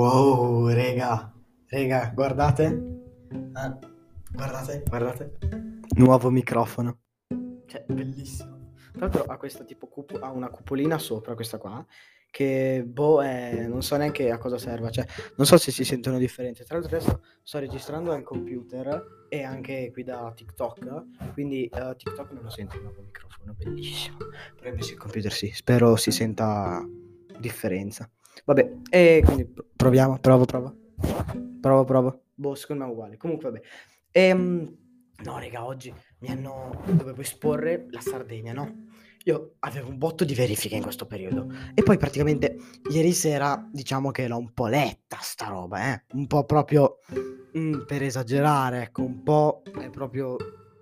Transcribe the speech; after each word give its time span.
Oh, 0.00 0.68
rega, 0.72 1.32
rega, 1.66 2.12
guardate. 2.14 2.64
Eh, 3.32 3.78
guardate, 4.32 4.82
guardate. 4.88 5.38
Nuovo 5.96 6.30
microfono. 6.30 7.00
Cioè, 7.66 7.84
bellissimo. 7.88 8.74
Tra 8.92 9.00
l'altro 9.00 9.24
ha 9.24 9.36
questa 9.36 9.64
tipo 9.64 9.88
cupo- 9.88 10.20
ha 10.20 10.30
una 10.30 10.50
cupolina 10.50 10.98
sopra, 10.98 11.34
questa 11.34 11.58
qua, 11.58 11.84
che 12.30 12.84
boh, 12.86 13.24
è- 13.24 13.66
non 13.66 13.82
so 13.82 13.96
neanche 13.96 14.30
a 14.30 14.38
cosa 14.38 14.56
serva. 14.56 14.88
Cioè, 14.90 15.04
non 15.36 15.46
so 15.46 15.56
se 15.56 15.72
si 15.72 15.82
sentono 15.82 16.18
differenze. 16.18 16.62
Tra 16.64 16.78
l'altro 16.78 16.96
adesso 16.96 17.20
sto 17.42 17.58
registrando 17.58 18.12
al 18.12 18.22
computer 18.22 19.26
e 19.28 19.42
anche 19.42 19.90
qui 19.92 20.04
da 20.04 20.30
TikTok, 20.32 21.32
quindi 21.32 21.64
eh, 21.66 21.96
TikTok 21.96 22.30
non 22.30 22.44
lo 22.44 22.50
sento 22.50 22.76
il 22.76 22.82
nuovo 22.82 23.02
microfono, 23.02 23.52
bellissimo. 23.58 24.18
Però 24.54 24.70
invece 24.70 24.92
il 24.92 24.98
computer 24.98 25.32
sì, 25.32 25.50
spero 25.52 25.96
si 25.96 26.12
senta 26.12 26.86
differenza. 27.40 28.08
Vabbè, 28.44 28.72
e 28.90 29.22
quindi 29.24 29.44
pr- 29.46 29.66
proviamo, 29.76 30.18
provo, 30.18 30.44
provo. 30.44 30.76
Provo, 31.60 31.84
provo. 31.84 32.22
Boh, 32.34 32.54
secondo 32.54 32.84
me 32.84 32.88
è 32.90 32.92
uguale. 32.92 33.16
Comunque, 33.16 33.50
vabbè. 33.50 33.62
Ehm, 34.12 34.76
no, 35.24 35.38
raga, 35.38 35.64
oggi 35.64 35.92
mi 36.20 36.28
hanno... 36.28 36.82
Dovevo 36.86 37.20
esporre 37.20 37.86
la 37.90 38.00
Sardegna, 38.00 38.52
no? 38.52 38.86
Io 39.24 39.56
avevo 39.60 39.90
un 39.90 39.98
botto 39.98 40.24
di 40.24 40.34
verifiche 40.34 40.76
in 40.76 40.82
questo 40.82 41.06
periodo. 41.06 41.48
E 41.74 41.82
poi 41.82 41.98
praticamente 41.98 42.56
ieri 42.90 43.12
sera, 43.12 43.68
diciamo 43.70 44.10
che 44.10 44.26
l'ho 44.28 44.38
un 44.38 44.52
po' 44.52 44.68
letta 44.68 45.18
sta 45.20 45.48
roba, 45.48 45.92
eh? 45.92 46.04
Un 46.12 46.26
po' 46.26 46.44
proprio... 46.44 46.98
mm, 47.56 47.82
per 47.86 48.02
esagerare, 48.02 48.82
ecco, 48.82 49.02
un 49.02 49.22
po' 49.22 49.62
è 49.78 49.90
proprio 49.90 50.36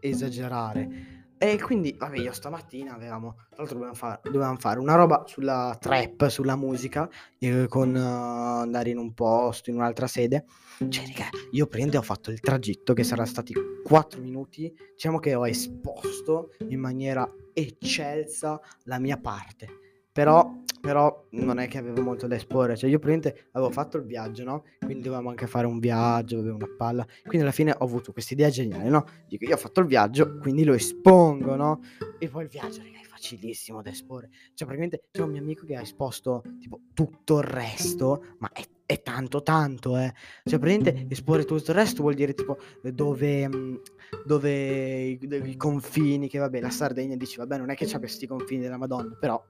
esagerare. 0.00 1.21
E 1.42 1.60
quindi, 1.60 1.92
vabbè, 1.98 2.18
io 2.18 2.32
stamattina 2.32 2.94
avevamo, 2.94 3.34
tra 3.48 3.64
l'altro 3.64 3.74
dovevamo, 3.74 3.96
fare, 3.96 4.20
dovevamo 4.22 4.58
fare 4.58 4.78
una 4.78 4.94
roba 4.94 5.24
sulla 5.26 5.76
trap, 5.76 6.28
sulla 6.28 6.54
musica, 6.54 7.10
eh, 7.40 7.66
con 7.66 7.96
eh, 7.96 7.98
andare 7.98 8.90
in 8.90 8.98
un 8.98 9.12
posto, 9.12 9.68
in 9.68 9.74
un'altra 9.74 10.06
sede. 10.06 10.44
Cioè, 10.88 11.04
raga, 11.04 11.30
io 11.50 11.66
prendo 11.66 11.96
e 11.96 11.98
ho 11.98 12.02
fatto 12.02 12.30
il 12.30 12.38
tragitto 12.38 12.92
che 12.92 13.02
saranno 13.02 13.26
stati 13.26 13.54
4 13.82 14.20
minuti. 14.20 14.72
Diciamo 14.92 15.18
che 15.18 15.34
ho 15.34 15.44
esposto 15.48 16.52
in 16.68 16.78
maniera 16.78 17.28
eccelsa 17.52 18.60
la 18.84 19.00
mia 19.00 19.16
parte. 19.16 19.66
Però, 20.12 20.61
però 20.82 21.28
non 21.30 21.60
è 21.60 21.68
che 21.68 21.78
avevo 21.78 22.02
molto 22.02 22.26
da 22.26 22.34
esporre. 22.34 22.76
Cioè, 22.76 22.90
io 22.90 22.98
praticamente 22.98 23.50
avevo 23.52 23.70
fatto 23.70 23.98
il 23.98 24.02
viaggio, 24.02 24.42
no? 24.42 24.64
Quindi 24.80 25.04
dovevamo 25.04 25.30
anche 25.30 25.46
fare 25.46 25.64
un 25.64 25.78
viaggio, 25.78 26.40
avevo 26.40 26.56
una 26.56 26.74
palla. 26.76 27.06
Quindi 27.22 27.42
alla 27.42 27.52
fine 27.52 27.70
ho 27.70 27.84
avuto 27.84 28.10
questa 28.12 28.34
idea 28.34 28.50
geniale, 28.50 28.88
no? 28.88 29.06
Dico, 29.28 29.44
io 29.44 29.54
ho 29.54 29.58
fatto 29.58 29.78
il 29.78 29.86
viaggio, 29.86 30.38
quindi 30.38 30.64
lo 30.64 30.74
espongo, 30.74 31.54
no? 31.54 31.82
E 32.18 32.28
poi 32.28 32.42
il 32.42 32.48
viaggio, 32.48 32.82
raga, 32.82 32.98
è 32.98 33.06
facilissimo 33.06 33.80
da 33.80 33.90
esporre. 33.90 34.30
Cioè, 34.54 34.66
praticamente 34.66 35.04
c'è 35.12 35.22
un 35.22 35.30
mio 35.30 35.40
amico 35.40 35.64
che 35.64 35.76
ha 35.76 35.82
esposto 35.82 36.42
tipo 36.58 36.80
tutto 36.92 37.38
il 37.38 37.44
resto, 37.44 38.34
ma 38.38 38.50
è, 38.50 38.64
è 38.84 39.02
tanto 39.02 39.44
tanto, 39.44 39.96
eh. 39.96 40.12
Cioè, 40.42 40.58
praticamente 40.58 41.06
esporre 41.10 41.44
tutto 41.44 41.70
il 41.70 41.76
resto 41.76 42.02
vuol 42.02 42.14
dire 42.14 42.34
tipo 42.34 42.58
dove, 42.82 43.46
mh, 43.46 43.80
dove 44.26 45.02
i, 45.02 45.18
i 45.44 45.56
confini, 45.56 46.28
che 46.28 46.38
vabbè, 46.40 46.60
la 46.60 46.70
Sardegna 46.70 47.14
dici, 47.14 47.36
vabbè, 47.36 47.56
non 47.56 47.70
è 47.70 47.76
che 47.76 47.86
c'ha 47.86 48.00
questi 48.00 48.26
confini 48.26 48.62
della 48.62 48.78
Madonna, 48.78 49.16
però 49.16 49.40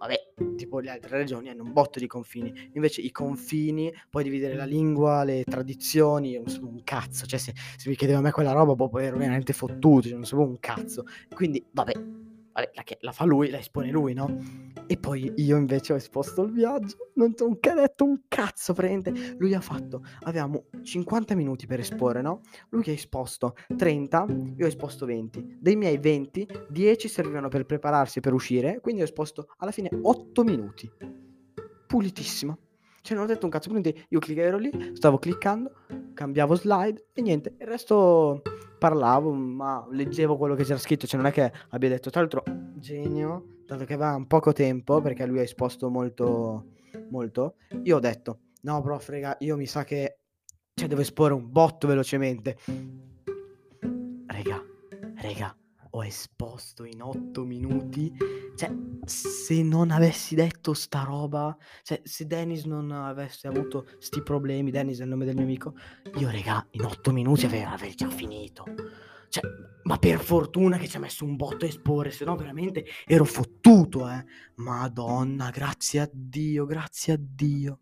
vabbè, 0.00 0.32
tipo 0.56 0.80
le 0.80 0.90
altre 0.90 1.18
regioni 1.18 1.50
hanno 1.50 1.62
un 1.62 1.72
botto 1.72 1.98
di 1.98 2.06
confini. 2.06 2.70
Invece 2.72 3.02
i 3.02 3.10
confini, 3.10 3.92
puoi 4.08 4.24
dividere 4.24 4.54
la 4.54 4.64
lingua, 4.64 5.24
le 5.24 5.44
tradizioni, 5.44 6.30
io 6.30 6.40
non 6.40 6.48
so 6.48 6.66
un 6.66 6.82
cazzo. 6.82 7.26
Cioè, 7.26 7.38
se, 7.38 7.52
se 7.76 7.88
mi 7.88 7.96
chiedeva 7.96 8.18
a 8.18 8.22
me 8.22 8.30
quella 8.30 8.52
roba, 8.52 8.74
poi 8.74 9.04
ero 9.04 9.18
veramente 9.18 9.52
fottuto, 9.52 10.08
cioè, 10.08 10.14
non 10.14 10.24
sapevo 10.24 10.48
un 10.48 10.58
cazzo. 10.58 11.04
Quindi, 11.34 11.62
vabbè, 11.70 11.92
vabbè, 12.52 12.70
la, 12.72 12.82
che- 12.82 12.98
la 13.00 13.12
fa 13.12 13.24
lui, 13.24 13.50
la 13.50 13.58
espone 13.58 13.90
lui, 13.90 14.14
no? 14.14 14.69
E 14.90 14.98
poi 14.98 15.32
io 15.36 15.56
invece 15.56 15.92
ho 15.92 15.96
esposto 15.96 16.42
il 16.42 16.50
viaggio, 16.50 17.12
non 17.14 17.32
ti 17.32 17.44
ho 17.44 17.74
detto 17.74 18.04
un 18.04 18.22
cazzo, 18.26 18.72
praticamente. 18.72 19.36
Lui 19.38 19.54
ha 19.54 19.60
fatto, 19.60 20.02
avevamo 20.24 20.64
50 20.82 21.36
minuti 21.36 21.68
per 21.68 21.78
esporre, 21.78 22.22
no? 22.22 22.40
Lui 22.70 22.82
che 22.82 22.90
ha 22.90 22.94
esposto 22.94 23.54
30, 23.76 24.26
io 24.56 24.64
ho 24.64 24.68
esposto 24.68 25.06
20. 25.06 25.58
Dei 25.60 25.76
miei 25.76 25.96
20, 25.96 26.48
10 26.68 27.06
servivano 27.06 27.46
per 27.46 27.66
prepararsi 27.66 28.18
per 28.18 28.32
uscire, 28.32 28.80
quindi 28.80 29.02
ho 29.02 29.04
esposto 29.04 29.54
alla 29.58 29.70
fine 29.70 29.90
8 30.02 30.42
minuti. 30.42 30.90
Pulitissimo. 31.86 32.58
Cioè 33.00 33.16
non 33.16 33.26
ho 33.26 33.28
detto 33.28 33.44
un 33.44 33.52
cazzo, 33.52 33.70
quindi 33.70 33.94
io 34.08 34.18
clic- 34.18 34.38
ero 34.38 34.58
lì, 34.58 34.72
stavo 34.94 35.18
cliccando, 35.18 35.70
cambiavo 36.14 36.56
slide 36.56 37.10
e 37.12 37.22
niente, 37.22 37.54
il 37.60 37.66
resto 37.68 38.42
parlavo, 38.80 39.30
ma 39.30 39.86
leggevo 39.90 40.38
quello 40.38 40.54
che 40.54 40.64
c'era 40.64 40.78
scritto, 40.78 41.06
cioè 41.06 41.20
non 41.20 41.28
è 41.28 41.32
che 41.32 41.52
abbia 41.68 41.90
detto, 41.90 42.08
tra 42.08 42.20
l'altro, 42.20 42.42
genio, 42.76 43.58
dato 43.66 43.84
che 43.84 43.92
aveva 43.92 44.16
un 44.16 44.26
poco 44.26 44.52
tempo, 44.52 45.00
perché 45.02 45.26
lui 45.26 45.38
ha 45.38 45.42
esposto 45.42 45.90
molto, 45.90 46.70
molto, 47.10 47.56
io 47.84 47.96
ho 47.96 48.00
detto, 48.00 48.38
no 48.62 48.80
bro, 48.80 48.98
frega, 48.98 49.36
io 49.40 49.56
mi 49.56 49.66
sa 49.66 49.84
che, 49.84 50.18
cioè 50.74 50.88
devo 50.88 51.02
esporre 51.02 51.34
un 51.34 51.52
botto 51.52 51.86
velocemente. 51.86 52.56
Rega, 54.26 54.64
rega, 55.16 55.54
ho 55.90 56.04
esposto 56.04 56.84
in 56.84 57.02
8 57.02 57.44
minuti, 57.44 58.12
cioè 58.56 58.72
se 59.04 59.62
non 59.62 59.90
avessi 59.90 60.34
detto 60.34 60.72
sta 60.74 61.02
roba, 61.02 61.56
cioè 61.82 62.00
se 62.04 62.26
Dennis 62.26 62.64
non 62.64 62.90
avesse 62.90 63.48
avuto 63.48 63.86
sti 63.98 64.22
problemi, 64.22 64.70
Dennis 64.70 65.00
è 65.00 65.02
il 65.02 65.08
nome 65.08 65.24
del 65.24 65.34
mio 65.34 65.44
amico, 65.44 65.74
io 66.18 66.30
rega, 66.30 66.64
in 66.72 66.84
8 66.84 67.12
minuti 67.12 67.46
avrei, 67.46 67.62
avrei 67.64 67.94
già 67.94 68.08
finito. 68.08 68.64
Cioè, 69.28 69.44
ma 69.84 69.96
per 69.96 70.20
fortuna 70.20 70.76
che 70.76 70.88
ci 70.88 70.96
ha 70.96 71.00
messo 71.00 71.24
un 71.24 71.36
botto 71.36 71.64
a 71.64 71.68
esporre, 71.68 72.10
se 72.10 72.24
no 72.24 72.36
veramente 72.36 72.84
ero 73.06 73.24
fottuto, 73.24 74.08
eh. 74.08 74.24
Madonna, 74.56 75.50
grazie 75.50 76.00
a 76.00 76.10
Dio, 76.12 76.66
grazie 76.66 77.12
a 77.14 77.18
Dio. 77.18 77.78